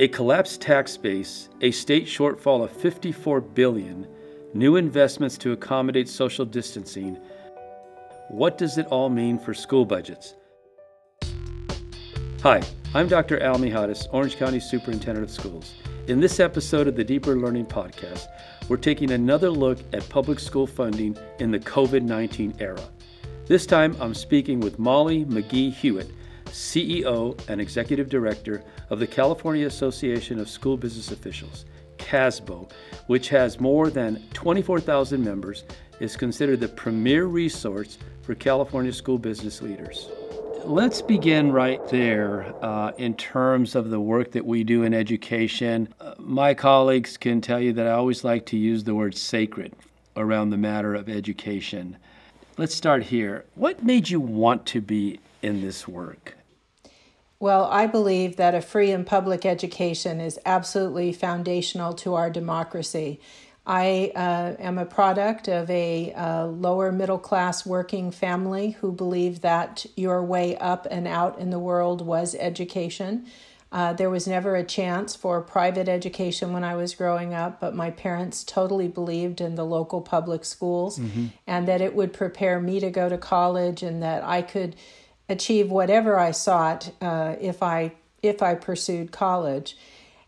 A 0.00 0.08
collapsed 0.08 0.60
tax 0.60 0.96
base, 0.96 1.48
a 1.60 1.70
state 1.70 2.06
shortfall 2.06 2.64
of 2.64 2.72
54 2.72 3.40
billion, 3.40 4.08
new 4.52 4.74
investments 4.74 5.38
to 5.38 5.52
accommodate 5.52 6.08
social 6.08 6.44
distancing. 6.44 7.16
What 8.28 8.58
does 8.58 8.76
it 8.76 8.86
all 8.86 9.08
mean 9.08 9.38
for 9.38 9.54
school 9.54 9.84
budgets? 9.84 10.34
Hi, 12.42 12.60
I'm 12.92 13.06
Dr. 13.06 13.40
Al 13.40 13.54
Mijares, 13.54 14.08
Orange 14.10 14.36
County 14.36 14.58
Superintendent 14.58 15.22
of 15.22 15.30
Schools. 15.30 15.74
In 16.08 16.18
this 16.18 16.40
episode 16.40 16.88
of 16.88 16.96
the 16.96 17.04
Deeper 17.04 17.36
Learning 17.36 17.64
Podcast, 17.64 18.26
we're 18.68 18.78
taking 18.78 19.12
another 19.12 19.48
look 19.48 19.78
at 19.92 20.08
public 20.08 20.40
school 20.40 20.66
funding 20.66 21.16
in 21.38 21.52
the 21.52 21.60
COVID 21.60 22.02
19 22.02 22.56
era. 22.58 22.82
This 23.46 23.64
time, 23.64 23.96
I'm 24.00 24.14
speaking 24.14 24.58
with 24.58 24.76
Molly 24.76 25.24
McGee 25.24 25.72
Hewitt, 25.72 26.10
CEO 26.54 27.38
and 27.48 27.60
Executive 27.60 28.08
Director 28.08 28.62
of 28.90 29.00
the 29.00 29.06
California 29.06 29.66
Association 29.66 30.38
of 30.38 30.48
School 30.48 30.76
Business 30.76 31.10
Officials, 31.10 31.64
CASBO, 31.98 32.70
which 33.08 33.28
has 33.28 33.58
more 33.58 33.90
than 33.90 34.22
24,000 34.34 35.22
members, 35.22 35.64
is 35.98 36.16
considered 36.16 36.60
the 36.60 36.68
premier 36.68 37.26
resource 37.26 37.98
for 38.22 38.34
California 38.34 38.92
school 38.92 39.18
business 39.18 39.62
leaders. 39.62 40.08
Let's 40.64 41.02
begin 41.02 41.52
right 41.52 41.86
there 41.88 42.54
uh, 42.64 42.92
in 42.96 43.14
terms 43.16 43.74
of 43.74 43.90
the 43.90 44.00
work 44.00 44.30
that 44.32 44.46
we 44.46 44.64
do 44.64 44.84
in 44.84 44.94
education. 44.94 45.92
Uh, 46.00 46.14
my 46.18 46.54
colleagues 46.54 47.16
can 47.16 47.40
tell 47.40 47.60
you 47.60 47.72
that 47.74 47.86
I 47.86 47.90
always 47.90 48.24
like 48.24 48.46
to 48.46 48.56
use 48.56 48.84
the 48.84 48.94
word 48.94 49.16
sacred 49.16 49.74
around 50.16 50.50
the 50.50 50.56
matter 50.56 50.94
of 50.94 51.08
education. 51.08 51.96
Let's 52.56 52.74
start 52.74 53.02
here. 53.02 53.44
What 53.56 53.82
made 53.82 54.08
you 54.08 54.20
want 54.20 54.64
to 54.66 54.80
be 54.80 55.18
in 55.42 55.60
this 55.60 55.86
work? 55.86 56.34
Well, 57.40 57.64
I 57.64 57.86
believe 57.86 58.36
that 58.36 58.54
a 58.54 58.62
free 58.62 58.90
and 58.90 59.06
public 59.06 59.44
education 59.44 60.20
is 60.20 60.38
absolutely 60.46 61.12
foundational 61.12 61.92
to 61.94 62.14
our 62.14 62.30
democracy. 62.30 63.20
I 63.66 64.12
uh, 64.14 64.62
am 64.62 64.78
a 64.78 64.84
product 64.84 65.48
of 65.48 65.70
a 65.70 66.12
uh, 66.12 66.46
lower 66.46 66.92
middle 66.92 67.18
class 67.18 67.64
working 67.64 68.10
family 68.10 68.72
who 68.72 68.92
believed 68.92 69.42
that 69.42 69.86
your 69.96 70.22
way 70.22 70.56
up 70.58 70.86
and 70.90 71.08
out 71.08 71.38
in 71.38 71.50
the 71.50 71.58
world 71.58 72.04
was 72.04 72.34
education. 72.34 73.26
Uh, 73.72 73.92
there 73.92 74.10
was 74.10 74.28
never 74.28 74.54
a 74.54 74.62
chance 74.62 75.16
for 75.16 75.40
private 75.40 75.88
education 75.88 76.52
when 76.52 76.62
I 76.62 76.76
was 76.76 76.94
growing 76.94 77.34
up, 77.34 77.58
but 77.58 77.74
my 77.74 77.90
parents 77.90 78.44
totally 78.44 78.86
believed 78.86 79.40
in 79.40 79.56
the 79.56 79.64
local 79.64 80.00
public 80.00 80.44
schools 80.44 80.98
mm-hmm. 80.98 81.26
and 81.46 81.66
that 81.66 81.80
it 81.80 81.94
would 81.96 82.12
prepare 82.12 82.60
me 82.60 82.78
to 82.80 82.90
go 82.90 83.08
to 83.08 83.18
college 83.18 83.82
and 83.82 84.02
that 84.02 84.22
I 84.22 84.42
could 84.42 84.76
achieve 85.28 85.70
whatever 85.70 86.18
I 86.18 86.30
sought 86.30 86.90
uh, 87.00 87.36
if 87.40 87.62
I 87.62 87.92
if 88.22 88.42
I 88.42 88.54
pursued 88.54 89.12
college. 89.12 89.76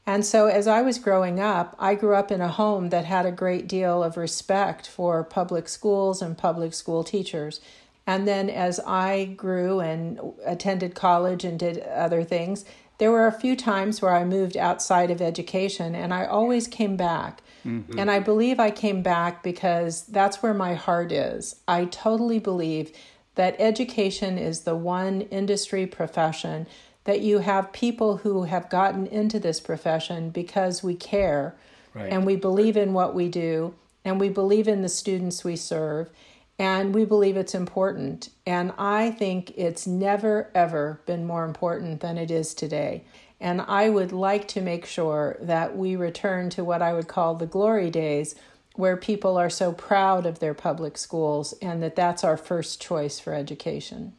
And 0.09 0.25
so, 0.25 0.47
as 0.47 0.69
I 0.69 0.83
was 0.83 0.99
growing 0.99 1.41
up, 1.41 1.75
I 1.81 1.97
grew 1.97 2.15
up 2.15 2.31
in 2.31 2.41
a 2.41 2.49
home 2.49 2.91
that 2.91 3.05
had 3.05 3.27
a 3.27 3.33
great 3.33 3.67
deal 3.67 4.05
of 4.05 4.17
respect 4.17 4.87
for 4.87 5.25
public 5.25 5.69
schools 5.69 6.23
and 6.23 6.39
public 6.39 6.75
school 6.75 7.03
teachers. 7.03 7.61
And 8.07 8.29
then, 8.29 8.49
as 8.49 8.79
I 8.87 9.25
grew 9.37 9.81
and 9.81 10.21
attended 10.45 10.95
college 10.95 11.45
and 11.45 11.59
did 11.59 11.81
other 11.81 12.23
things, 12.23 12.65
there 12.99 13.11
were 13.11 13.27
a 13.27 13.33
few 13.33 13.57
times 13.57 14.01
where 14.01 14.15
I 14.15 14.25
moved 14.25 14.57
outside 14.57 15.11
of 15.11 15.21
education, 15.21 15.97
and 15.97 16.15
I 16.15 16.25
always 16.25 16.69
came 16.69 16.97
back. 16.97 17.43
Mm-hmm. 17.65 17.99
And 17.99 18.09
I 18.09 18.21
believe 18.21 18.61
I 18.61 18.71
came 18.71 19.03
back 19.03 19.43
because 19.43 20.07
that's 20.07 20.41
where 20.41 20.55
my 20.55 20.75
heart 20.75 21.11
is. 21.11 21.57
I 21.67 21.87
totally 21.87 22.39
believe 22.39 22.93
that 23.37 23.57
education 23.59 24.37
is 24.37 24.63
the 24.63 24.75
one 24.75 25.23
industry 25.23 25.87
profession 25.87 26.67
that 27.05 27.21
you 27.21 27.39
have 27.39 27.73
people 27.73 28.19
who 28.19 28.45
have 28.45 28.69
gotten 28.69 29.07
into 29.07 29.39
this 29.39 29.61
profession 29.61 30.31
because 30.31 30.83
we 30.83 30.95
care 30.95 31.55
right. 31.95 32.13
and 32.13 32.27
we 32.27 32.35
believe 32.35 32.77
in 32.77 32.93
what 32.93 33.15
we 33.15 33.29
do 33.29 33.75
and 34.05 34.19
we 34.21 34.29
believe 34.29 34.67
in 34.67 34.83
the 34.83 34.89
students 34.89 35.45
we 35.45 35.57
serve 35.57 36.11
and 36.59 36.95
we 36.95 37.05
believe 37.05 37.37
it's 37.37 37.55
important. 37.55 38.31
And 38.47 38.73
I 38.79 39.11
think 39.11 39.53
it's 39.57 39.87
never, 39.87 40.51
ever 40.55 41.01
been 41.07 41.27
more 41.27 41.45
important 41.45 42.01
than 42.01 42.17
it 42.17 42.31
is 42.31 42.55
today. 42.55 43.05
And 43.41 43.61
I 43.61 43.91
would 43.91 44.13
like 44.13 44.49
to 44.49 44.63
make 44.63 44.87
sure 44.87 45.37
that 45.41 45.77
we 45.77 45.97
return 45.97 46.49
to 46.51 46.65
what 46.65 46.81
I 46.81 46.95
would 46.95 47.09
call 47.09 47.35
the 47.35 47.47
glory 47.47 47.91
days 47.91 48.35
where 48.77 48.97
people 48.97 49.37
are 49.37 49.51
so 49.51 49.73
proud 49.73 50.27
of 50.27 50.39
their 50.39 50.55
public 50.55 50.97
schools 50.99 51.55
and 51.63 51.83
that 51.83 51.97
that's 51.97 52.23
our 52.23 52.37
first 52.37 52.81
choice 52.81 53.19
for 53.19 53.35
education. 53.35 54.13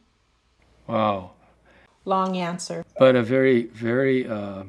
Wow. 0.86 1.32
Long 2.04 2.36
answer. 2.36 2.84
But 2.98 3.16
a 3.16 3.22
very, 3.22 3.64
very 3.64 4.26
uh, 4.26 4.64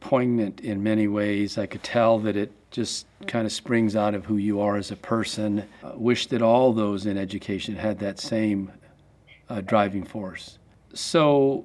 poignant 0.00 0.60
in 0.60 0.82
many 0.82 1.08
ways. 1.08 1.58
I 1.58 1.66
could 1.66 1.82
tell 1.82 2.18
that 2.20 2.36
it 2.36 2.52
just 2.70 3.06
kind 3.26 3.46
of 3.46 3.52
springs 3.52 3.96
out 3.96 4.14
of 4.14 4.24
who 4.24 4.36
you 4.36 4.60
are 4.60 4.76
as 4.76 4.90
a 4.90 4.96
person. 4.96 5.66
I 5.82 5.94
wish 5.94 6.26
that 6.28 6.42
all 6.42 6.72
those 6.72 7.06
in 7.06 7.18
education 7.18 7.74
had 7.74 7.98
that 8.00 8.18
same 8.18 8.70
uh, 9.48 9.60
driving 9.62 10.04
force. 10.04 10.58
So 10.94 11.64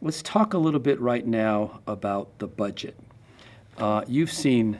let's 0.00 0.22
talk 0.22 0.54
a 0.54 0.58
little 0.58 0.80
bit 0.80 1.00
right 1.00 1.26
now 1.26 1.80
about 1.86 2.38
the 2.38 2.46
budget. 2.46 2.96
Uh, 3.78 4.02
you've 4.06 4.32
seen 4.32 4.78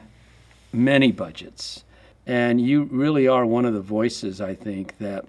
many 0.71 1.11
budgets. 1.11 1.83
And 2.27 2.59
you 2.59 2.83
really 2.83 3.25
are 3.29 3.45
one 3.45 3.63
of 3.63 3.73
the 3.73 3.79
voices, 3.79 4.41
I 4.41 4.53
think, 4.53 4.97
that 4.97 5.25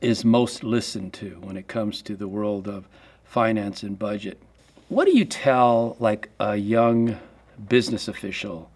is 0.00 0.24
most 0.24 0.62
listened 0.62 1.12
to 1.14 1.30
when 1.40 1.56
it 1.56 1.66
comes 1.66 2.00
to 2.02 2.14
the 2.14 2.28
world 2.28 2.68
of 2.68 2.88
finance 3.24 3.82
and 3.82 3.98
budget. 3.98 4.40
What 4.88 5.06
do 5.06 5.16
you 5.16 5.24
tell 5.24 5.96
like 5.98 6.30
a 6.38 6.54
young 6.54 7.18
business 7.68 8.06
official 8.06 8.70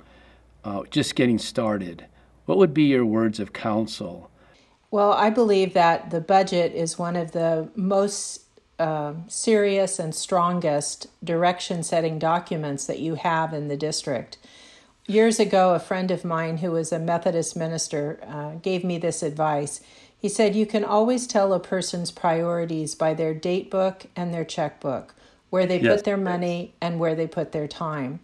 uh, 0.65 0.83
just 0.91 1.15
getting 1.15 1.39
started? 1.39 2.05
What 2.47 2.59
would 2.59 2.75
be 2.75 2.85
your 2.85 3.07
words 3.07 3.39
of 3.39 3.53
counsel? 3.53 4.29
Well, 4.91 5.13
I 5.13 5.31
believe 5.31 5.73
that 5.75 6.11
the 6.11 6.21
budget 6.21 6.75
is 6.75 6.99
one 6.99 7.15
of 7.15 7.31
the 7.31 7.69
most 7.77 8.43
uh, 8.81 9.15
serious 9.29 10.01
and 10.01 10.15
strongest 10.15 11.07
direction 11.25 11.85
setting 11.85 12.19
documents 12.19 12.87
that 12.87 12.99
you 12.99 13.15
have 13.15 13.55
in 13.55 13.69
the 13.69 13.77
district. 13.77 14.37
Years 15.09 15.39
ago, 15.39 15.73
a 15.75 15.79
friend 15.79 16.11
of 16.11 16.25
mine 16.25 16.59
who 16.59 16.73
was 16.73 16.91
a 16.91 16.99
Methodist 16.99 17.57
minister 17.57 18.19
uh, 18.27 18.55
gave 18.57 18.83
me 18.83 18.99
this 18.99 19.23
advice. 19.23 19.81
He 20.19 20.29
said, 20.29 20.57
You 20.57 20.67
can 20.67 20.85
always 20.85 21.29
tell 21.29 21.53
a 21.53 21.61
person's 21.61 22.11
priorities 22.11 22.97
by 22.97 23.15
their 23.15 23.33
date 23.33 23.71
book 23.71 24.07
and 24.17 24.35
their 24.35 24.45
checkbook, 24.45 25.15
where 25.49 25.65
they 25.65 25.81
yes. 25.81 25.97
put 25.97 26.05
their 26.05 26.17
money 26.17 26.75
and 26.81 26.99
where 26.99 27.15
they 27.15 27.29
put 27.29 27.53
their 27.53 27.69
time. 27.69 28.19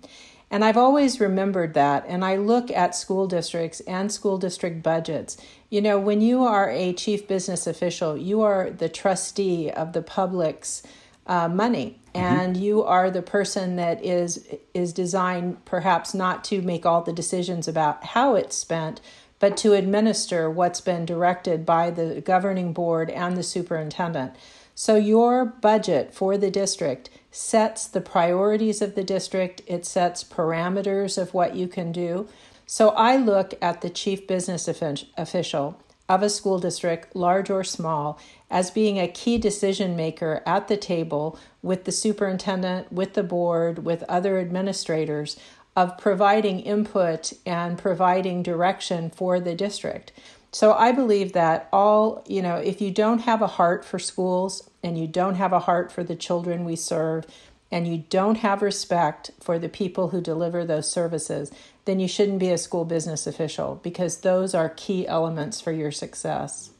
And 0.50 0.64
I've 0.64 0.76
always 0.76 1.20
remembered 1.20 1.74
that. 1.74 2.04
And 2.08 2.24
I 2.24 2.36
look 2.36 2.70
at 2.72 2.96
school 2.96 3.28
districts 3.28 3.78
and 3.80 4.10
school 4.10 4.36
district 4.36 4.82
budgets. 4.82 5.36
You 5.70 5.80
know, 5.80 6.00
when 6.00 6.20
you 6.20 6.44
are 6.44 6.68
a 6.68 6.92
chief 6.94 7.28
business 7.28 7.68
official, 7.68 8.16
you 8.16 8.42
are 8.42 8.70
the 8.70 8.88
trustee 8.88 9.70
of 9.70 9.92
the 9.92 10.02
public's 10.02 10.82
uh, 11.26 11.48
money. 11.48 11.98
Mm-hmm. 12.14 12.26
and 12.26 12.56
you 12.58 12.82
are 12.82 13.10
the 13.10 13.22
person 13.22 13.76
that 13.76 14.04
is 14.04 14.46
is 14.74 14.92
designed 14.92 15.64
perhaps 15.64 16.12
not 16.12 16.44
to 16.44 16.60
make 16.60 16.84
all 16.84 17.00
the 17.00 17.12
decisions 17.12 17.66
about 17.66 18.04
how 18.04 18.34
it's 18.34 18.54
spent 18.54 19.00
but 19.42 19.56
to 19.56 19.72
administer 19.72 20.48
what's 20.48 20.80
been 20.80 21.04
directed 21.04 21.66
by 21.66 21.90
the 21.90 22.20
governing 22.20 22.72
board 22.72 23.10
and 23.10 23.36
the 23.36 23.42
superintendent. 23.42 24.36
So 24.72 24.94
your 24.94 25.44
budget 25.44 26.14
for 26.14 26.38
the 26.38 26.48
district 26.48 27.10
sets 27.32 27.88
the 27.88 28.00
priorities 28.00 28.80
of 28.80 28.94
the 28.94 29.02
district. 29.02 29.62
It 29.66 29.84
sets 29.84 30.22
parameters 30.22 31.20
of 31.20 31.34
what 31.34 31.56
you 31.56 31.66
can 31.66 31.90
do. 31.90 32.28
So 32.66 32.90
i 32.90 33.16
look 33.16 33.54
at 33.60 33.80
the 33.80 33.90
chief 33.90 34.28
business 34.28 34.68
official 34.68 35.82
of 36.12 36.22
a 36.22 36.28
school 36.28 36.58
district, 36.58 37.16
large 37.16 37.48
or 37.48 37.64
small, 37.64 38.20
as 38.50 38.70
being 38.70 38.98
a 38.98 39.08
key 39.08 39.38
decision 39.38 39.96
maker 39.96 40.42
at 40.44 40.68
the 40.68 40.76
table 40.76 41.38
with 41.62 41.84
the 41.84 41.92
superintendent, 41.92 42.92
with 42.92 43.14
the 43.14 43.22
board, 43.22 43.84
with 43.84 44.02
other 44.04 44.38
administrators 44.38 45.38
of 45.74 45.96
providing 45.96 46.60
input 46.60 47.32
and 47.46 47.78
providing 47.78 48.42
direction 48.42 49.08
for 49.08 49.40
the 49.40 49.54
district. 49.54 50.12
So 50.50 50.74
I 50.74 50.92
believe 50.92 51.32
that 51.32 51.70
all, 51.72 52.22
you 52.28 52.42
know, 52.42 52.56
if 52.56 52.82
you 52.82 52.90
don't 52.90 53.20
have 53.20 53.40
a 53.40 53.46
heart 53.46 53.82
for 53.86 53.98
schools 53.98 54.68
and 54.82 54.98
you 54.98 55.06
don't 55.06 55.36
have 55.36 55.54
a 55.54 55.60
heart 55.60 55.90
for 55.90 56.04
the 56.04 56.14
children 56.14 56.66
we 56.66 56.76
serve 56.76 57.26
and 57.72 57.88
you 57.88 58.04
don't 58.10 58.36
have 58.36 58.60
respect 58.60 59.30
for 59.40 59.58
the 59.58 59.68
people 59.68 60.10
who 60.10 60.20
deliver 60.20 60.62
those 60.62 60.92
services, 60.92 61.50
then 61.86 61.98
you 61.98 62.06
shouldn't 62.06 62.38
be 62.38 62.50
a 62.50 62.58
school 62.58 62.84
business 62.84 63.26
official 63.26 63.80
because 63.82 64.18
those 64.18 64.54
are 64.54 64.68
key 64.68 65.08
elements 65.08 65.58
for 65.58 65.72
your 65.72 65.90
success. 65.90 66.70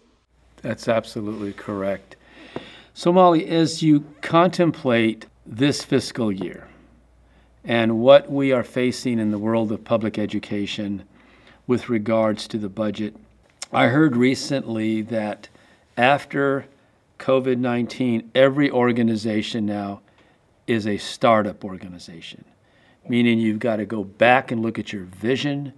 That's 0.60 0.86
absolutely 0.88 1.54
correct. 1.54 2.16
So, 2.92 3.10
Molly, 3.10 3.48
as 3.48 3.82
you 3.82 4.04
contemplate 4.20 5.24
this 5.46 5.82
fiscal 5.82 6.30
year 6.30 6.68
and 7.64 7.98
what 8.00 8.30
we 8.30 8.52
are 8.52 8.62
facing 8.62 9.18
in 9.18 9.30
the 9.30 9.38
world 9.38 9.72
of 9.72 9.82
public 9.82 10.18
education 10.18 11.04
with 11.66 11.88
regards 11.88 12.46
to 12.48 12.58
the 12.58 12.68
budget, 12.68 13.16
I 13.72 13.86
heard 13.86 14.14
recently 14.14 15.00
that 15.02 15.48
after 15.96 16.66
COVID 17.18 17.56
19, 17.56 18.30
every 18.34 18.70
organization 18.70 19.64
now 19.64 20.02
is 20.67 20.87
a 20.87 20.97
startup 20.97 21.64
organization 21.64 22.44
meaning 23.09 23.38
you've 23.38 23.59
got 23.59 23.76
to 23.76 23.87
go 23.87 24.05
back 24.05 24.50
and 24.50 24.62
look 24.62 24.79
at 24.79 24.93
your 24.93 25.05
vision. 25.05 25.73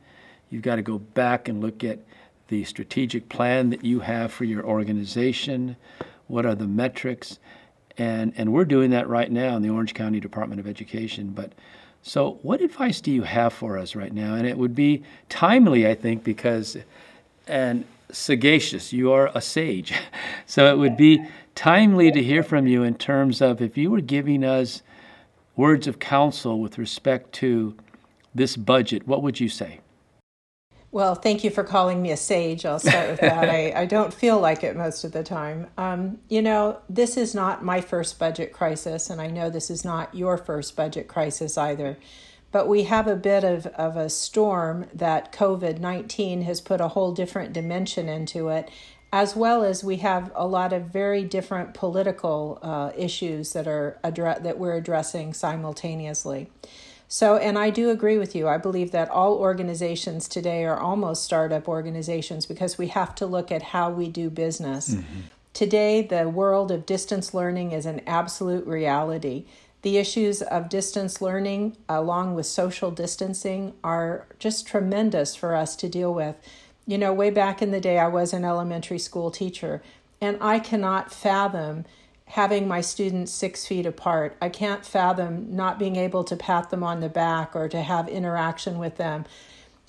You've 0.51 0.63
got 0.63 0.77
to 0.77 0.83
go 0.83 0.99
back 0.99 1.49
and 1.49 1.61
look 1.61 1.83
at 1.85 2.01
the 2.49 2.65
strategic 2.65 3.29
plan 3.29 3.71
that 3.71 3.85
you 3.85 4.01
have 4.01 4.33
for 4.33 4.45
your 4.45 4.65
organization. 4.65 5.77
What 6.27 6.45
are 6.45 6.55
the 6.55 6.67
metrics? 6.67 7.39
And, 7.97 8.33
and 8.37 8.53
we're 8.53 8.65
doing 8.65 8.91
that 8.91 9.09
right 9.09 9.31
now 9.31 9.57
in 9.57 9.63
the 9.63 9.71
Orange 9.71 9.95
County 9.95 10.21
Department 10.21 10.61
of 10.61 10.67
Education. 10.67 11.31
But 11.31 11.53
so, 12.03 12.39
what 12.43 12.61
advice 12.61 13.01
do 13.01 13.11
you 13.11 13.23
have 13.23 13.53
for 13.53 13.79
us 13.79 13.95
right 13.95 14.13
now? 14.13 14.35
And 14.35 14.47
it 14.47 14.59
would 14.59 14.75
be 14.75 15.05
timely, 15.31 15.87
I 15.89 15.95
think, 15.95 16.23
because, 16.23 16.77
and 17.47 17.87
sagacious, 18.11 18.93
you 18.93 19.13
are 19.13 19.31
a 19.35 19.41
sage. 19.41 19.93
so, 20.47 20.73
it 20.73 20.79
would 20.79 20.97
be 20.97 21.25
timely 21.55 22.11
to 22.11 22.23
hear 22.23 22.43
from 22.43 22.67
you 22.67 22.83
in 22.83 22.95
terms 22.95 23.41
of 23.41 23.63
if 23.63 23.77
you 23.77 23.91
were 23.91 24.01
giving 24.01 24.45
us 24.45 24.83
words 25.57 25.87
of 25.87 25.99
counsel 25.99 26.61
with 26.61 26.79
respect 26.79 27.33
to 27.33 27.77
this 28.35 28.57
budget, 28.57 29.07
what 29.07 29.23
would 29.23 29.39
you 29.41 29.49
say? 29.49 29.81
Well, 30.95 31.17
thank 31.17 31.43
you 31.43 31.51
for 31.51 31.65
calling 31.65 32.01
me 32.01 32.13
a 32.13 32.17
sage. 32.17 32.65
I'll 32.65 32.79
start 32.79 33.11
with 33.11 33.21
that. 33.21 33.51
I, 33.51 33.73
I 33.75 33.85
don't 33.85 34.15
feel 34.15 34.39
like 34.39 34.63
it 34.63 34.77
most 34.77 35.03
of 35.03 35.11
the 35.11 35.25
time. 35.25 35.67
Um, 35.77 36.19
you 36.29 36.41
know, 36.41 36.79
this 36.89 37.17
is 37.17 37.35
not 37.35 37.65
my 37.65 37.81
first 37.81 38.17
budget 38.17 38.53
crisis, 38.53 39.11
and 39.11 39.21
I 39.21 39.27
know 39.27 39.51
this 39.51 39.71
is 39.71 39.85
not 39.85 40.15
your 40.15 40.39
first 40.39 40.77
budget 40.77 41.09
crisis 41.09 41.59
either. 41.59 41.99
But 42.55 42.69
we 42.69 42.85
have 42.85 43.09
a 43.09 43.17
bit 43.17 43.43
of, 43.43 43.67
of 43.67 43.97
a 43.97 44.09
storm 44.09 44.87
that 44.95 45.33
COVID 45.33 45.81
19 45.81 46.43
has 46.43 46.61
put 46.61 46.81
a 46.81 46.87
whole 46.87 47.11
different 47.11 47.53
dimension 47.53 48.09
into 48.09 48.49
it, 48.49 48.71
as 49.13 49.35
well 49.35 49.65
as 49.65 49.83
we 49.83 49.97
have 49.97 50.31
a 50.37 50.47
lot 50.47 50.73
of 50.73 50.85
very 50.85 51.25
different 51.25 51.75
political 51.75 52.61
uh, 52.63 52.93
issues 52.97 53.55
that, 53.55 53.67
are 53.67 53.99
addre- 54.05 54.41
that 54.41 54.57
we're 54.57 54.77
addressing 54.77 55.35
simultaneously. 55.35 56.49
So, 57.09 57.39
and 57.39 57.59
I 57.59 57.71
do 57.71 57.91
agree 57.91 58.19
with 58.19 58.37
you. 58.37 58.47
I 58.47 58.59
believe 58.59 58.93
that 58.93 59.09
all 59.11 59.35
organizations 59.35 60.29
today 60.29 60.65
are 60.65 60.79
almost 60.79 61.25
startup 61.25 61.67
organizations 61.67 62.47
because 62.47 62.79
we 62.79 62.87
have 62.87 63.17
to 63.17 63.27
look 63.27 63.51
at 63.51 63.63
how 63.63 63.91
we 63.91 64.09
do 64.09 64.31
business. 64.31 64.95
Mm-hmm. 64.95 65.21
Today, 65.55 66.03
the 66.03 66.29
world 66.29 66.71
of 66.71 66.87
distance 66.87 67.35
learning 67.35 67.73
is 67.73 67.85
an 67.85 68.01
absolute 68.07 68.65
reality. 68.65 69.45
The 69.85 69.99
issues 69.99 70.41
of 70.41 70.71
distance 70.71 71.21
learning, 71.21 71.77
along 71.91 72.35
with 72.35 72.47
social 72.47 72.91
distancing, 72.91 73.75
are 73.85 74.27
just 74.39 74.67
tremendous 74.67 75.37
for 75.37 75.55
us 75.55 75.77
to 75.77 75.91
deal 75.91 76.15
with. 76.15 76.37
You 76.87 76.97
know, 76.97 77.13
way 77.13 77.29
back 77.29 77.61
in 77.61 77.71
the 77.71 77.83
day, 77.83 77.99
I 77.99 78.09
was 78.09 78.33
an 78.33 78.47
elementary 78.47 78.99
school 78.99 79.31
teacher, 79.31 79.83
and 80.23 80.39
I 80.41 80.59
cannot 80.59 81.13
fathom 81.13 81.85
having 82.29 82.67
my 82.67 82.81
students 82.81 83.31
six 83.31 83.67
feet 83.67 83.85
apart. 83.85 84.39
I 84.41 84.49
can't 84.49 84.87
fathom 84.87 85.55
not 85.55 85.79
being 85.79 85.97
able 85.97 86.25
to 86.25 86.35
pat 86.35 86.71
them 86.71 86.83
on 86.83 87.01
the 87.01 87.11
back 87.11 87.55
or 87.55 87.69
to 87.69 87.83
have 87.83 88.09
interaction 88.09 88.79
with 88.79 88.97
them. 88.97 89.27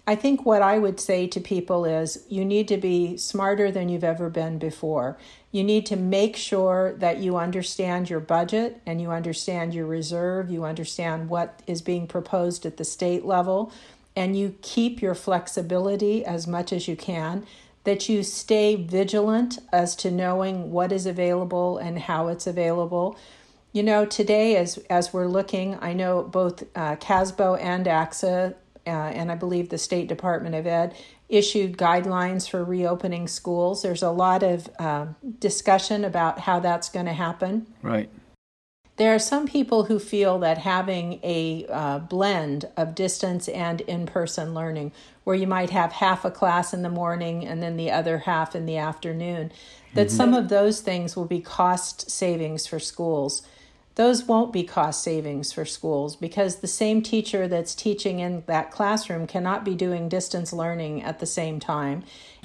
I 0.07 0.15
think 0.15 0.45
what 0.45 0.61
I 0.61 0.77
would 0.77 0.99
say 0.99 1.25
to 1.27 1.39
people 1.39 1.83
is 1.85 2.25
you 2.29 2.45
need 2.45 2.67
to 2.67 2.77
be 2.77 3.17
smarter 3.17 3.71
than 3.71 3.89
you've 3.89 4.03
ever 4.03 4.29
been 4.29 4.59
before. 4.59 5.17
You 5.51 5.63
need 5.63 5.87
to 5.87 5.95
make 5.95 6.35
sure 6.35 6.93
that 6.99 7.17
you 7.17 7.37
understand 7.37 8.09
your 8.09 8.19
budget 8.19 8.81
and 8.85 9.01
you 9.01 9.09
understand 9.09 9.73
your 9.73 9.87
reserve, 9.87 10.51
you 10.51 10.63
understand 10.63 11.29
what 11.29 11.61
is 11.65 11.81
being 11.81 12.05
proposed 12.05 12.67
at 12.67 12.77
the 12.77 12.85
state 12.85 13.25
level, 13.25 13.71
and 14.15 14.37
you 14.37 14.55
keep 14.61 15.01
your 15.01 15.15
flexibility 15.15 16.23
as 16.23 16.45
much 16.45 16.71
as 16.71 16.87
you 16.87 16.95
can 16.95 17.45
that 17.85 18.09
you 18.09 18.23
stay 18.23 18.75
vigilant 18.75 19.59
as 19.71 19.95
to 19.95 20.11
knowing 20.11 20.71
what 20.71 20.91
is 20.91 21.05
available 21.05 21.77
and 21.77 21.99
how 21.99 22.27
it's 22.27 22.47
available. 22.47 23.17
You 23.71 23.83
know, 23.83 24.05
today 24.05 24.55
as 24.55 24.77
as 24.89 25.13
we're 25.13 25.27
looking, 25.27 25.77
I 25.81 25.93
know 25.93 26.23
both 26.23 26.63
uh, 26.75 26.95
CASBO 26.95 27.59
and 27.61 27.85
ACSA, 27.85 28.55
uh, 28.87 28.89
and 28.89 29.31
I 29.31 29.35
believe 29.35 29.69
the 29.69 29.77
State 29.77 30.07
Department 30.07 30.55
of 30.55 30.67
Ed 30.67 30.95
issued 31.27 31.77
guidelines 31.77 32.49
for 32.49 32.63
reopening 32.63 33.27
schools. 33.27 33.81
There's 33.81 34.03
a 34.03 34.11
lot 34.11 34.43
of 34.43 34.69
uh, 34.77 35.07
discussion 35.39 36.05
about 36.05 36.39
how 36.39 36.59
that's 36.59 36.89
going 36.89 37.07
to 37.07 37.13
happen. 37.13 37.67
Right. 37.81 38.09
There 38.97 39.13
are 39.13 39.19
some 39.19 39.45
people 39.45 39.85
who 39.85 39.99
feel 39.99 40.39
that 40.39 40.59
having 40.59 41.19
a 41.21 41.65
uh, 41.69 41.99
blend 41.99 42.65
of 42.77 42.95
distance 42.95 43.49
and 43.49 43.81
in 43.81 44.05
person 44.05 44.53
learning, 44.53 44.93
where 45.25 45.35
you 45.35 45.47
might 45.47 45.71
have 45.71 45.91
half 45.91 46.23
a 46.23 46.31
class 46.31 46.73
in 46.73 46.81
the 46.81 46.89
morning 46.89 47.45
and 47.45 47.61
then 47.61 47.75
the 47.75 47.91
other 47.91 48.19
half 48.19 48.55
in 48.55 48.65
the 48.65 48.77
afternoon, 48.77 49.51
that 49.95 50.07
mm-hmm. 50.07 50.15
some 50.15 50.33
of 50.33 50.47
those 50.47 50.79
things 50.79 51.15
will 51.15 51.25
be 51.25 51.41
cost 51.41 52.09
savings 52.09 52.67
for 52.67 52.79
schools. 52.79 53.41
Those 53.95 54.25
won't 54.25 54.51
be 54.51 54.63
cost 54.63 55.01
savings 55.03 55.53
for 55.53 55.63
schools 55.63 56.17
because 56.17 56.57
the 56.57 56.67
same 56.67 57.01
teacher 57.01 57.47
that's 57.47 57.73
teaching 57.73 58.19
in 58.19 58.43
that 58.45 58.69
classroom 58.69 59.25
cannot 59.25 59.63
be 59.63 59.73
doing 59.73 60.09
distance 60.09 60.51
learning 60.51 61.01
at 61.01 61.19
the 61.19 61.25
same 61.25 61.61
time. 61.61 62.03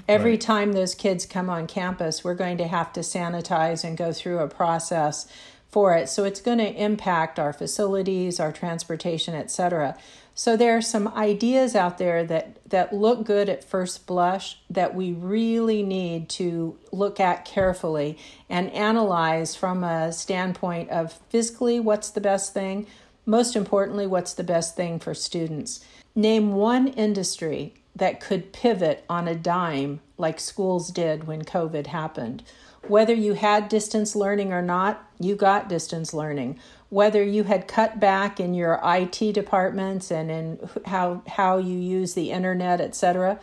Every 0.09 0.33
right. 0.33 0.41
time 0.41 0.73
those 0.73 0.95
kids 0.95 1.27
come 1.27 1.51
on 1.51 1.67
campus, 1.67 2.23
we're 2.23 2.35
going 2.35 2.59
to 2.59 2.69
have 2.69 2.93
to 2.93 3.01
sanitize 3.01 3.83
and 3.83 3.99
go 3.99 4.13
through 4.13 4.39
a 4.39 4.49
process 4.49 5.27
for 5.71 5.95
it. 5.95 6.09
So 6.09 6.25
it's 6.25 6.41
going 6.41 6.59
to 6.59 6.73
impact 6.73 7.39
our 7.39 7.53
facilities, 7.53 8.41
our 8.41 8.53
transportation, 8.53 9.35
etc. 9.35 9.97
So 10.41 10.57
there 10.57 10.75
are 10.75 10.81
some 10.81 11.09
ideas 11.09 11.77
out 11.77 11.99
there 11.99 12.25
that 12.25 12.57
that 12.71 12.95
look 12.95 13.27
good 13.27 13.51
at 13.51 13.63
first 13.63 14.07
blush 14.07 14.59
that 14.71 14.95
we 14.95 15.13
really 15.13 15.83
need 15.83 16.31
to 16.31 16.79
look 16.93 17.21
at 17.21 17.45
carefully 17.45 18.17
and 18.49 18.71
analyze 18.71 19.55
from 19.55 19.85
a 19.85 20.15
standpoint 20.15 20.89
of 20.89 21.13
physically 21.29 21.79
what's 21.79 22.09
the 22.09 22.23
best 22.23 22.55
thing, 22.55 22.87
most 23.27 23.55
importantly 23.55 24.07
what's 24.07 24.33
the 24.33 24.43
best 24.43 24.77
thing 24.77 24.99
for 24.99 25.13
students. 25.13 25.85
Name 26.15 26.55
one 26.55 26.89
industry 26.89 27.75
that 27.95 28.19
could 28.19 28.55
pivot 28.55 29.05
on 29.11 29.29
a 29.29 29.35
dime 29.35 30.01
like 30.17 30.41
schools 30.41 30.91
did 30.91 31.27
when 31.27 31.45
COVID 31.45 31.89
happened 31.89 32.43
whether 32.89 33.15
you 33.15 33.35
had 33.35 33.69
distance 33.69 34.17
learning 34.17 34.53
or 34.53 34.63
not, 34.63 35.09
you 35.19 35.37
got 35.37 35.69
distance 35.69 36.15
learning. 36.15 36.59
Whether 36.89 37.23
you 37.23 37.45
had 37.45 37.69
cut 37.69 38.01
back 38.01 38.41
in 38.41 38.55
your 38.55 38.81
IT 38.83 39.33
departments 39.33 40.11
and 40.11 40.31
in 40.31 40.69
how, 40.87 41.23
how 41.29 41.59
you 41.59 41.79
use 41.79 42.15
the 42.15 42.31
internet, 42.31 42.81
etc., 42.81 43.39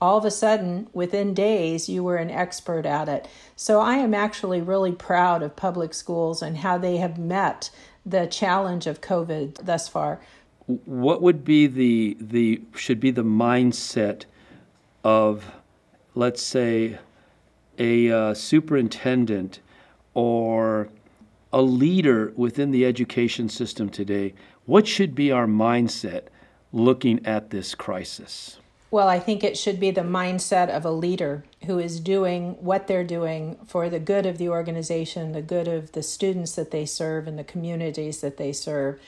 all 0.00 0.18
of 0.18 0.24
a 0.24 0.30
sudden, 0.30 0.88
within 0.92 1.34
days, 1.34 1.88
you 1.88 2.04
were 2.04 2.16
an 2.16 2.30
expert 2.30 2.86
at 2.86 3.08
it. 3.08 3.26
So 3.56 3.80
I 3.80 3.96
am 3.96 4.14
actually 4.14 4.60
really 4.60 4.92
proud 4.92 5.42
of 5.42 5.56
public 5.56 5.92
schools 5.92 6.40
and 6.40 6.58
how 6.58 6.78
they 6.78 6.98
have 6.98 7.18
met 7.18 7.70
the 8.06 8.26
challenge 8.26 8.86
of 8.86 9.00
COVID 9.00 9.64
thus 9.64 9.88
far. 9.88 10.20
What 10.66 11.20
would 11.22 11.44
be 11.44 11.66
the 11.66 12.16
the 12.20 12.60
should 12.76 13.00
be 13.00 13.10
the 13.10 13.24
mindset 13.24 14.24
of, 15.02 15.50
let's 16.14 16.42
say, 16.42 16.98
a 17.78 18.10
uh, 18.10 18.34
superintendent 18.34 19.60
or 20.14 20.88
a 21.52 21.62
leader 21.62 22.32
within 22.36 22.70
the 22.70 22.84
education 22.84 23.48
system 23.48 23.88
today, 23.88 24.34
what 24.66 24.86
should 24.86 25.14
be 25.14 25.30
our 25.30 25.46
mindset 25.46 26.24
looking 26.72 27.24
at 27.24 27.50
this 27.50 27.74
crisis? 27.74 28.58
Well, 28.90 29.08
I 29.08 29.18
think 29.18 29.44
it 29.44 29.58
should 29.58 29.78
be 29.78 29.90
the 29.90 30.00
mindset 30.00 30.70
of 30.70 30.84
a 30.84 30.90
leader 30.90 31.44
who 31.66 31.78
is 31.78 32.00
doing 32.00 32.52
what 32.60 32.86
they're 32.86 33.04
doing 33.04 33.58
for 33.66 33.90
the 33.90 33.98
good 33.98 34.24
of 34.24 34.38
the 34.38 34.48
organization, 34.48 35.32
the 35.32 35.42
good 35.42 35.68
of 35.68 35.92
the 35.92 36.02
students 36.02 36.54
that 36.54 36.70
they 36.70 36.86
serve, 36.86 37.26
and 37.26 37.38
the 37.38 37.44
communities 37.44 38.22
that 38.22 38.38
they 38.38 38.52
serve. 38.52 38.98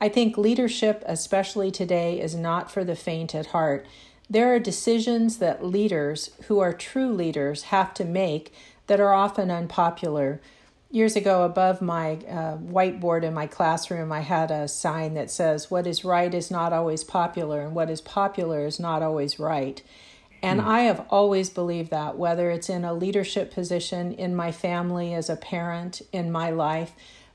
I 0.00 0.08
think 0.08 0.38
leadership, 0.38 1.02
especially 1.06 1.72
today, 1.72 2.20
is 2.20 2.36
not 2.36 2.70
for 2.70 2.84
the 2.84 2.94
faint 2.94 3.34
at 3.34 3.46
heart. 3.46 3.86
There 4.28 4.52
are 4.52 4.58
decisions 4.58 5.38
that 5.38 5.64
leaders 5.64 6.30
who 6.48 6.58
are 6.58 6.72
true 6.72 7.12
leaders 7.12 7.64
have 7.64 7.94
to 7.94 8.04
make 8.04 8.52
that 8.86 9.00
are 9.00 9.14
often 9.14 9.50
unpopular. 9.50 10.40
Years 10.90 11.16
ago, 11.16 11.44
above 11.44 11.80
my 11.82 12.12
uh, 12.28 12.56
whiteboard 12.56 13.22
in 13.22 13.34
my 13.34 13.46
classroom, 13.46 14.12
I 14.12 14.20
had 14.20 14.50
a 14.50 14.68
sign 14.68 15.14
that 15.14 15.30
says, 15.30 15.70
What 15.70 15.86
is 15.86 16.04
right 16.04 16.32
is 16.32 16.50
not 16.50 16.72
always 16.72 17.04
popular, 17.04 17.60
and 17.60 17.74
what 17.74 17.90
is 17.90 18.00
popular 18.00 18.66
is 18.66 18.80
not 18.80 19.02
always 19.02 19.38
right. 19.38 19.82
And 20.42 20.60
mm. 20.60 20.66
I 20.66 20.80
have 20.82 21.06
always 21.10 21.50
believed 21.50 21.90
that, 21.90 22.16
whether 22.16 22.50
it's 22.50 22.68
in 22.68 22.84
a 22.84 22.94
leadership 22.94 23.52
position, 23.52 24.12
in 24.12 24.36
my 24.36 24.52
family, 24.52 25.14
as 25.14 25.28
a 25.28 25.36
parent, 25.36 26.02
in 26.12 26.30
my 26.30 26.50
life, 26.50 26.92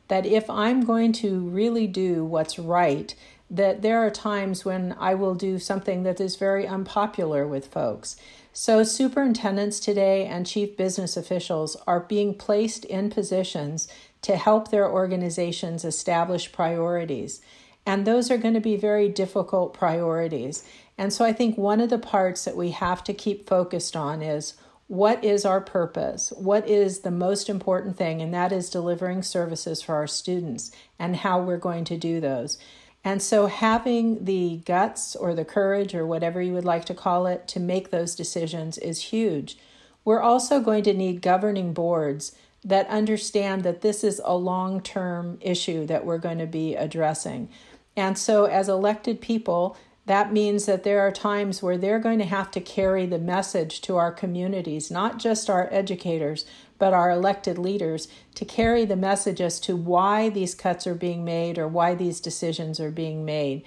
that 0.08 0.26
if 0.26 0.50
I'm 0.50 0.82
going 0.82 1.14
to 1.14 1.40
really 1.40 1.88
do 1.88 2.24
what's 2.26 2.60
right, 2.60 3.16
that 3.52 3.82
there 3.82 4.00
are 4.00 4.10
times 4.10 4.64
when 4.64 4.96
I 4.98 5.14
will 5.14 5.36
do 5.36 5.60
something 5.60 6.04
that 6.04 6.22
is 6.22 6.38
very 6.38 6.66
unpopular 6.66 7.46
with 7.46 7.68
folks. 7.68 8.16
So, 8.54 8.84
superintendents 8.84 9.80
today 9.80 10.26
and 10.26 10.48
chief 10.48 10.78
business 10.78 11.18
officials 11.18 11.76
are 11.86 12.00
being 12.00 12.34
placed 12.34 12.86
in 12.86 13.10
positions 13.10 13.90
to 14.22 14.38
help 14.38 14.72
their 14.72 14.90
organizations 14.90 15.84
establish 15.84 16.52
priorities. 16.52 17.42
And 17.86 18.06
those 18.06 18.32
are 18.32 18.38
going 18.38 18.54
to 18.54 18.62
be 18.62 18.78
very 18.78 19.10
difficult 19.10 19.74
priorities. 19.74 20.64
And 20.98 21.12
so, 21.12 21.26
I 21.26 21.34
think 21.34 21.58
one 21.58 21.82
of 21.82 21.90
the 21.90 22.00
parts 22.00 22.46
that 22.46 22.58
we 22.58 22.72
have 22.72 23.04
to 23.04 23.14
keep 23.14 23.48
focused 23.48 23.98
on 23.98 24.22
is 24.22 24.54
what 24.88 25.24
is 25.24 25.46
our 25.46 25.62
purpose? 25.62 26.34
What 26.38 26.68
is 26.68 27.00
the 27.00 27.12
most 27.12 27.50
important 27.50 27.98
thing? 27.98 28.22
And 28.22 28.34
that 28.34 28.52
is 28.52 28.70
delivering 28.70 29.24
services 29.24 29.82
for 29.82 29.96
our 29.96 30.08
students 30.08 30.72
and 31.00 31.16
how 31.18 31.42
we're 31.42 31.58
going 31.58 31.86
to 31.86 31.98
do 31.98 32.20
those. 32.20 32.58
And 33.04 33.22
so, 33.22 33.48
having 33.48 34.26
the 34.26 34.58
guts 34.66 35.16
or 35.16 35.34
the 35.34 35.46
courage 35.46 35.96
or 35.96 36.06
whatever 36.06 36.42
you 36.42 36.54
would 36.54 36.66
like 36.66 36.86
to 36.86 36.94
call 36.94 37.26
it 37.26 37.48
to 37.50 37.60
make 37.60 37.90
those 37.90 38.14
decisions 38.14 38.78
is 38.78 39.06
huge. 39.06 39.58
We're 40.06 40.22
also 40.22 40.60
going 40.60 40.84
to 40.84 40.94
need 40.94 41.22
governing 41.22 41.74
boards 41.74 42.36
that 42.64 42.88
understand 42.88 43.64
that 43.64 43.82
this 43.82 44.04
is 44.04 44.22
a 44.24 44.36
long 44.36 44.82
term 44.82 45.40
issue 45.42 45.86
that 45.88 46.06
we're 46.06 46.20
going 46.20 46.38
to 46.38 46.46
be 46.46 46.76
addressing. 46.76 47.50
And 47.96 48.18
so, 48.18 48.46
as 48.46 48.70
elected 48.70 49.20
people, 49.20 49.76
that 50.06 50.34
means 50.34 50.66
that 50.66 50.84
there 50.84 51.00
are 51.02 51.12
times 51.12 51.62
where 51.62 51.78
they're 51.78 52.00
going 52.00 52.20
to 52.20 52.26
have 52.26 52.50
to 52.52 52.60
carry 52.60 53.06
the 53.06 53.20
message 53.20 53.82
to 53.82 53.98
our 53.98 54.12
communities, 54.12 54.90
not 54.90 55.20
just 55.20 55.50
our 55.50 55.70
educators, 55.72 56.46
but 56.80 56.94
our 56.94 57.12
elected 57.12 57.60
leaders 57.60 58.08
to 58.34 58.44
carry 58.44 58.86
the 58.86 58.96
message 58.96 59.40
as 59.40 59.60
to 59.60 59.76
why 59.76 60.30
these 60.30 60.56
cuts 60.56 60.88
are 60.88 60.96
being 60.96 61.24
made 61.24 61.60
or 61.60 61.68
why 61.68 61.94
these 61.94 62.20
decisions 62.20 62.80
are 62.80 62.90
being 62.90 63.24
made. 63.24 63.64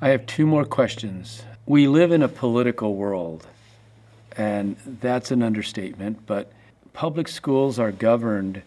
I 0.00 0.08
have 0.08 0.24
two 0.24 0.46
more 0.46 0.64
questions. 0.64 1.42
We 1.66 1.86
live 1.86 2.10
in 2.10 2.22
a 2.22 2.28
political 2.28 2.94
world, 2.94 3.46
and 4.36 4.76
that's 5.00 5.30
an 5.30 5.42
understatement, 5.42 6.26
but 6.26 6.50
public 6.94 7.28
schools 7.28 7.78
are 7.78 7.92
governed 7.92 8.62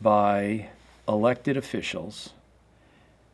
by 0.00 0.68
elected 1.06 1.56
officials, 1.56 2.30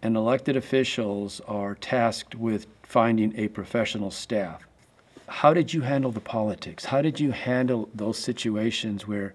and 0.05 0.17
elected 0.19 0.55
officials 0.55 1.41
are 1.49 1.75
tasked 1.77 2.35
with 2.35 2.67
finding 2.83 3.33
a 3.39 3.49
professional 3.49 4.11
staff. 4.11 4.63
How 5.27 5.55
did 5.55 5.73
you 5.73 5.81
handle 5.81 6.13
the 6.13 6.21
politics? 6.21 6.85
How 6.85 7.01
did 7.01 7.19
you 7.19 7.33
handle 7.33 7.89
those 7.95 8.19
situations 8.19 9.09
where 9.09 9.33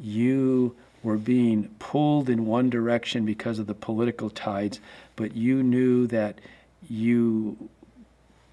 you 0.00 0.74
were 1.02 1.18
being 1.18 1.68
pulled 1.78 2.30
in 2.30 2.46
one 2.46 2.70
direction 2.70 3.26
because 3.26 3.58
of 3.58 3.66
the 3.66 3.74
political 3.74 4.30
tides, 4.30 4.80
but 5.16 5.36
you 5.36 5.62
knew 5.62 6.06
that 6.06 6.40
you 6.88 7.68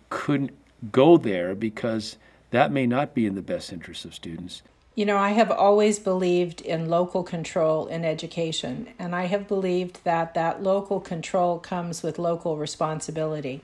couldn't 0.10 0.52
go 0.92 1.16
there 1.18 1.56
because 1.56 2.18
that 2.52 2.74
may 2.74 2.86
not 2.86 3.16
be 3.16 3.26
in 3.26 3.36
the 3.36 3.42
best 3.42 3.72
interest 3.72 4.04
of 4.04 4.14
students. 4.14 4.64
You 4.96 5.06
know, 5.06 5.18
I 5.18 5.32
have 5.32 5.50
always 5.50 5.98
believed 5.98 6.62
in 6.62 6.88
local 6.88 7.24
control 7.24 7.88
in 7.88 8.06
education, 8.06 8.90
and 9.00 9.16
I 9.16 9.26
have 9.26 9.48
believed 9.48 10.04
that 10.04 10.36
that 10.36 10.62
local 10.62 11.00
control 11.00 11.58
comes 11.58 12.04
with 12.04 12.20
local 12.20 12.58
responsibility. 12.58 13.62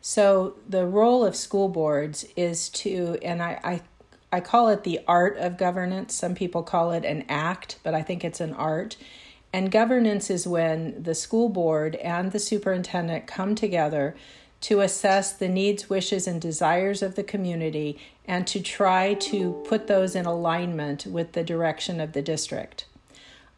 So, 0.00 0.54
the 0.68 0.86
role 0.86 1.24
of 1.24 1.34
school 1.34 1.68
boards 1.68 2.24
is 2.36 2.68
to, 2.70 3.18
and 3.22 3.42
I, 3.42 3.60
I 3.64 3.80
I 4.32 4.40
call 4.40 4.68
it 4.68 4.84
the 4.84 5.00
art 5.08 5.36
of 5.38 5.58
governance. 5.58 6.14
Some 6.14 6.34
people 6.34 6.62
call 6.62 6.92
it 6.92 7.04
an 7.04 7.24
act, 7.28 7.78
but 7.82 7.94
I 7.94 8.02
think 8.02 8.24
it's 8.24 8.40
an 8.40 8.54
art. 8.54 8.96
And 9.52 9.72
governance 9.72 10.30
is 10.30 10.46
when 10.46 11.02
the 11.02 11.16
school 11.16 11.48
board 11.48 11.96
and 11.96 12.30
the 12.30 12.38
superintendent 12.38 13.26
come 13.26 13.56
together 13.56 14.14
to 14.62 14.80
assess 14.80 15.32
the 15.32 15.48
needs, 15.48 15.88
wishes, 15.88 16.26
and 16.26 16.40
desires 16.40 17.02
of 17.02 17.14
the 17.14 17.22
community 17.22 17.98
and 18.26 18.46
to 18.46 18.60
try 18.60 19.14
to 19.14 19.64
put 19.66 19.86
those 19.86 20.14
in 20.14 20.26
alignment 20.26 21.06
with 21.06 21.32
the 21.32 21.42
direction 21.42 22.00
of 22.00 22.12
the 22.12 22.22
district. 22.22 22.84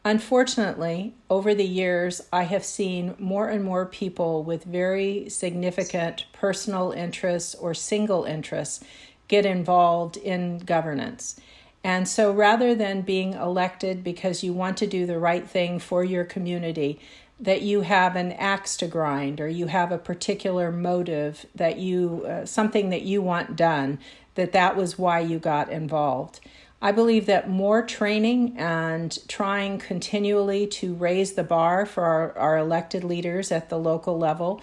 Unfortunately, 0.05 1.15
over 1.31 1.55
the 1.55 1.67
years, 1.67 2.23
I 2.33 2.45
have 2.45 2.65
seen 2.65 3.15
more 3.19 3.49
and 3.49 3.63
more 3.63 3.87
people 3.87 4.43
with 4.43 4.65
very 4.65 5.29
significant 5.29 6.27
personal 6.33 6.91
interests 6.91 7.55
or 7.55 7.73
single 7.73 8.25
interests 8.25 8.83
get 9.29 9.47
involved 9.47 10.17
in 10.17 10.59
governance. 10.59 11.37
And 11.85 12.09
so 12.09 12.33
rather 12.33 12.75
than 12.75 13.03
being 13.03 13.35
elected 13.35 14.05
because 14.05 14.43
you 14.43 14.53
want 14.53 14.77
to 14.79 14.87
do 14.87 15.07
the 15.07 15.19
right 15.19 15.49
thing 15.49 15.79
for 15.79 16.05
your 16.05 16.25
community, 16.25 17.01
that 17.43 17.61
you 17.61 17.81
have 17.81 18.15
an 18.15 18.33
axe 18.33 18.77
to 18.77 18.87
grind 18.87 19.41
or 19.41 19.49
you 19.49 19.67
have 19.67 19.91
a 19.91 19.99
particular 19.99 20.71
motive 20.71 21.45
that 21.55 21.77
you 21.77 22.25
uh, 22.27 22.47
something 22.47 22.91
that 22.91 23.03
you 23.03 23.21
want 23.21 23.57
done 23.57 23.99
that 24.37 24.53
that 24.53 24.77
was 24.77 24.97
why 24.97 25.19
you 25.21 25.39
got 25.39 25.71
involved. 25.71 26.41
I 26.81 26.93
believe 26.93 27.27
that 27.27 27.51
more 27.51 27.83
training 27.83 28.57
and 28.59 29.17
trying 29.29 29.79
continually 29.79 30.67
to 30.69 30.95
raise 30.95 31.35
the 31.35 31.45
bar 31.45 31.85
for 31.85 32.05
our, 32.05 32.39
our 32.39 32.59
elected 32.59 33.05
leaders 33.05 33.53
at 33.53 33.69
the 33.69 33.79
local 33.79 34.19
level. 34.19 34.61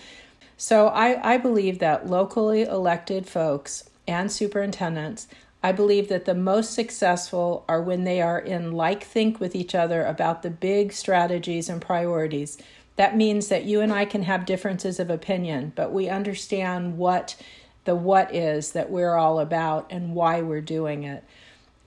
So 0.58 0.88
I, 0.88 1.36
I 1.36 1.38
believe 1.38 1.80
that 1.80 2.08
locally 2.08 2.64
elected 2.64 3.28
folks 3.28 3.90
and 4.08 4.32
superintendents, 4.32 5.28
I 5.62 5.72
believe 5.74 6.08
that 6.08 6.26
the 6.26 6.36
most 6.36 6.74
successful 6.74 7.66
are 7.68 7.82
when 7.82 8.06
they 8.06 8.22
are 8.22 8.40
in 8.40 8.72
like 8.72 9.04
think 9.04 9.40
with 9.40 9.56
each 9.56 9.76
other 9.76 10.06
about 10.06 10.42
the 10.42 10.50
big 10.50 10.94
strategies 10.94 11.68
and 11.68 11.82
priorities. 11.82 12.58
That 12.96 13.18
means 13.18 13.50
that 13.50 13.66
you 13.66 13.82
and 13.82 13.92
I 13.92 14.06
can 14.06 14.24
have 14.24 14.46
differences 14.46 15.00
of 15.00 15.10
opinion, 15.10 15.74
but 15.76 15.92
we 15.92 16.10
understand 16.10 16.98
what 16.98 17.36
the 17.86 17.96
what 17.96 18.34
is 18.34 18.72
that 18.74 18.90
we're 18.90 19.16
all 19.16 19.40
about 19.40 19.88
and 19.90 20.14
why 20.14 20.42
we're 20.42 20.62
doing 20.62 21.04
it. 21.04 21.24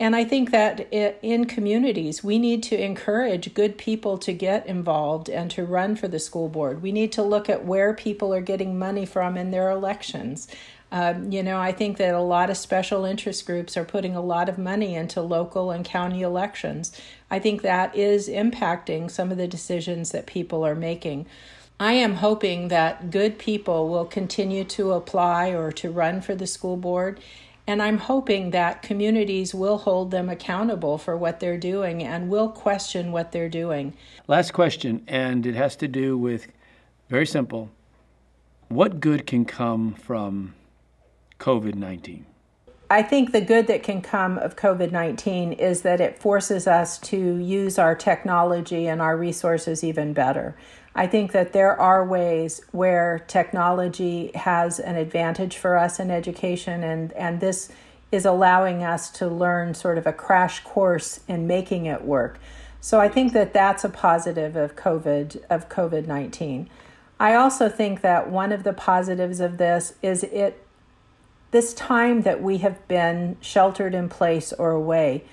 And 0.00 0.16
I 0.16 0.24
think 0.24 0.50
that 0.50 0.92
in 0.92 1.44
communities, 1.44 2.24
we 2.24 2.38
need 2.38 2.62
to 2.64 2.82
encourage 2.82 3.54
good 3.54 3.78
people 3.78 4.18
to 4.18 4.32
get 4.32 4.66
involved 4.66 5.28
and 5.28 5.50
to 5.52 5.64
run 5.64 5.94
for 5.94 6.08
the 6.08 6.18
school 6.18 6.48
board. 6.48 6.82
We 6.82 6.90
need 6.90 7.12
to 7.12 7.22
look 7.22 7.48
at 7.48 7.64
where 7.64 7.94
people 7.94 8.34
are 8.34 8.40
getting 8.40 8.78
money 8.78 9.06
from 9.06 9.36
in 9.36 9.52
their 9.52 9.70
elections. 9.70 10.48
Um, 10.92 11.32
you 11.32 11.42
know, 11.42 11.58
I 11.58 11.72
think 11.72 11.96
that 11.96 12.14
a 12.14 12.20
lot 12.20 12.50
of 12.50 12.56
special 12.58 13.06
interest 13.06 13.46
groups 13.46 13.78
are 13.78 13.84
putting 13.84 14.14
a 14.14 14.20
lot 14.20 14.50
of 14.50 14.58
money 14.58 14.94
into 14.94 15.22
local 15.22 15.70
and 15.70 15.86
county 15.86 16.20
elections. 16.20 16.92
I 17.30 17.38
think 17.38 17.62
that 17.62 17.96
is 17.96 18.28
impacting 18.28 19.10
some 19.10 19.32
of 19.32 19.38
the 19.38 19.48
decisions 19.48 20.10
that 20.10 20.26
people 20.26 20.66
are 20.66 20.74
making. 20.74 21.24
I 21.80 21.94
am 21.94 22.16
hoping 22.16 22.68
that 22.68 23.10
good 23.10 23.38
people 23.38 23.88
will 23.88 24.04
continue 24.04 24.64
to 24.64 24.92
apply 24.92 25.48
or 25.48 25.72
to 25.72 25.90
run 25.90 26.20
for 26.20 26.34
the 26.34 26.46
school 26.46 26.76
board. 26.76 27.20
And 27.66 27.80
I'm 27.80 27.96
hoping 27.96 28.50
that 28.50 28.82
communities 28.82 29.54
will 29.54 29.78
hold 29.78 30.10
them 30.10 30.28
accountable 30.28 30.98
for 30.98 31.16
what 31.16 31.40
they're 31.40 31.56
doing 31.56 32.02
and 32.02 32.28
will 32.28 32.50
question 32.50 33.12
what 33.12 33.32
they're 33.32 33.48
doing. 33.48 33.94
Last 34.28 34.52
question, 34.52 35.04
and 35.06 35.46
it 35.46 35.54
has 35.54 35.74
to 35.76 35.88
do 35.88 36.18
with 36.18 36.48
very 37.08 37.26
simple 37.26 37.70
what 38.68 39.00
good 39.00 39.26
can 39.26 39.44
come 39.44 39.94
from 39.94 40.54
COVID 41.42 41.74
19? 41.74 42.24
I 42.88 43.02
think 43.02 43.32
the 43.32 43.40
good 43.40 43.66
that 43.66 43.82
can 43.82 44.00
come 44.00 44.38
of 44.38 44.54
COVID 44.54 44.92
19 44.92 45.52
is 45.54 45.82
that 45.82 46.00
it 46.00 46.20
forces 46.20 46.68
us 46.68 46.98
to 46.98 47.36
use 47.36 47.80
our 47.80 47.96
technology 47.96 48.86
and 48.86 49.02
our 49.02 49.16
resources 49.16 49.82
even 49.82 50.12
better. 50.12 50.54
I 50.94 51.08
think 51.08 51.32
that 51.32 51.52
there 51.52 51.78
are 51.80 52.06
ways 52.06 52.60
where 52.70 53.24
technology 53.26 54.30
has 54.36 54.78
an 54.78 54.94
advantage 54.94 55.56
for 55.56 55.76
us 55.76 55.98
in 55.98 56.12
education, 56.12 56.84
and, 56.84 57.12
and 57.14 57.40
this 57.40 57.72
is 58.12 58.24
allowing 58.24 58.84
us 58.84 59.10
to 59.12 59.26
learn 59.26 59.74
sort 59.74 59.98
of 59.98 60.06
a 60.06 60.12
crash 60.12 60.60
course 60.60 61.20
in 61.26 61.48
making 61.48 61.86
it 61.86 62.04
work. 62.04 62.38
So 62.80 63.00
I 63.00 63.08
think 63.08 63.32
that 63.32 63.52
that's 63.52 63.82
a 63.82 63.88
positive 63.88 64.54
of 64.54 64.76
COVID 64.76 65.42
of 65.50 65.68
COVID 65.68 66.06
nineteen. 66.06 66.70
I 67.18 67.34
also 67.34 67.68
think 67.68 68.00
that 68.02 68.30
one 68.30 68.52
of 68.52 68.62
the 68.62 68.72
positives 68.72 69.40
of 69.40 69.58
this 69.58 69.94
is 70.02 70.22
it 70.22 70.64
this 71.52 71.72
time 71.74 72.22
that 72.22 72.42
we 72.42 72.58
have 72.58 72.86
been 72.88 73.36
sheltered 73.40 73.94
in 73.94 74.08
place 74.08 74.52
or 74.54 74.72
away, 74.72 75.24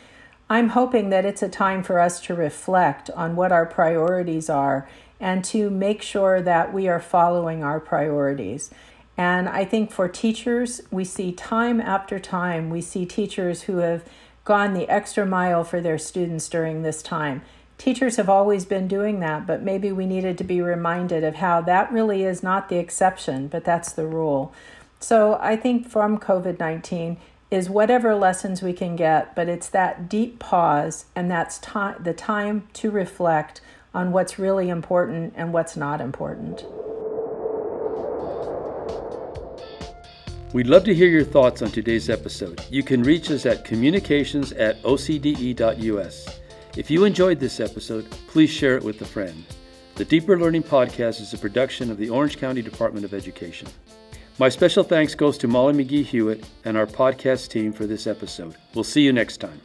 I'm 0.49 0.69
hoping 0.69 1.09
that 1.09 1.25
it's 1.25 1.41
a 1.41 1.49
time 1.49 1.81
for 1.81 1.99
us 1.99 2.19
to 2.21 2.35
reflect 2.35 3.09
on 3.11 3.35
what 3.35 3.51
our 3.51 3.65
priorities 3.65 4.49
are 4.49 4.87
and 5.19 5.43
to 5.45 5.69
make 5.69 6.01
sure 6.01 6.41
that 6.41 6.73
we 6.73 6.87
are 6.87 6.99
following 6.99 7.63
our 7.63 7.79
priorities. 7.79 8.69
And 9.17 9.49
I 9.49 9.65
think 9.65 9.91
for 9.91 10.07
teachers, 10.07 10.81
we 10.91 11.03
see 11.03 11.31
time 11.31 11.79
after 11.81 12.19
time, 12.19 12.69
we 12.69 12.81
see 12.81 13.05
teachers 13.05 13.63
who 13.63 13.77
have 13.77 14.03
gone 14.43 14.73
the 14.73 14.89
extra 14.89 15.25
mile 15.25 15.63
for 15.63 15.81
their 15.81 15.97
students 15.97 16.49
during 16.49 16.81
this 16.81 17.01
time. 17.01 17.41
Teachers 17.77 18.17
have 18.17 18.29
always 18.29 18.65
been 18.65 18.87
doing 18.87 19.19
that, 19.21 19.45
but 19.45 19.61
maybe 19.61 19.91
we 19.91 20.05
needed 20.05 20.37
to 20.37 20.43
be 20.43 20.61
reminded 20.61 21.23
of 21.23 21.35
how 21.35 21.61
that 21.61 21.91
really 21.91 22.23
is 22.23 22.43
not 22.43 22.67
the 22.67 22.77
exception, 22.77 23.47
but 23.47 23.63
that's 23.63 23.93
the 23.93 24.07
rule. 24.07 24.53
So 24.99 25.37
I 25.41 25.55
think 25.55 25.87
from 25.89 26.19
COVID 26.19 26.59
19 26.59 27.17
is 27.49 27.69
whatever 27.69 28.13
lessons 28.13 28.61
we 28.61 28.73
can 28.73 28.95
get, 28.95 29.35
but 29.35 29.49
it's 29.49 29.69
that 29.69 30.09
deep 30.09 30.39
pause 30.39 31.05
and 31.15 31.31
that's 31.31 31.57
time, 31.59 32.03
the 32.03 32.13
time 32.13 32.67
to 32.73 32.91
reflect 32.91 33.61
on 33.93 34.11
what's 34.11 34.37
really 34.37 34.69
important 34.69 35.33
and 35.35 35.51
what's 35.53 35.75
not 35.75 35.99
important. 36.01 36.65
We'd 40.53 40.67
love 40.67 40.83
to 40.85 40.95
hear 40.95 41.07
your 41.07 41.23
thoughts 41.23 41.61
on 41.61 41.71
today's 41.71 42.09
episode. 42.09 42.63
You 42.69 42.83
can 42.83 43.03
reach 43.03 43.31
us 43.31 43.45
at 43.45 43.65
communications 43.65 44.51
at 44.53 44.81
ocde.us. 44.81 46.39
If 46.75 46.91
you 46.91 47.05
enjoyed 47.05 47.39
this 47.39 47.59
episode, 47.59 48.09
please 48.27 48.49
share 48.49 48.75
it 48.75 48.83
with 48.83 49.01
a 49.01 49.05
friend. 49.05 49.45
The 49.95 50.05
Deeper 50.05 50.39
Learning 50.39 50.63
Podcast 50.63 51.21
is 51.21 51.33
a 51.33 51.37
production 51.37 51.91
of 51.91 51.97
the 51.97 52.09
Orange 52.09 52.37
County 52.37 52.61
Department 52.61 53.05
of 53.05 53.13
Education. 53.13 53.67
My 54.39 54.47
special 54.47 54.85
thanks 54.85 55.15
goes 55.15 55.37
to 55.39 55.49
Molly 55.49 55.73
McGee 55.73 56.05
Hewitt 56.05 56.47
and 56.63 56.77
our 56.77 56.85
podcast 56.85 57.49
team 57.49 57.73
for 57.73 57.85
this 57.85 58.07
episode. 58.07 58.55
We'll 58.73 58.85
see 58.85 59.01
you 59.01 59.11
next 59.11 59.37
time. 59.41 59.59